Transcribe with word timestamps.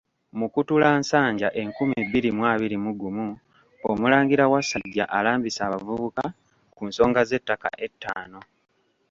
Mukutulansanja 0.37 1.47
enkumi 1.61 1.97
bbiri 2.07 2.29
mu 2.37 2.43
abiri 2.53 2.77
mu 2.85 2.91
gumu, 2.99 3.27
Omulangira 3.89 4.43
Wasajja 4.53 5.05
alambise 5.17 5.59
abavubuka 5.63 6.23
ku 6.75 6.81
nsonga 6.89 7.21
z'ettaka 7.29 7.69
ettaano. 7.85 8.39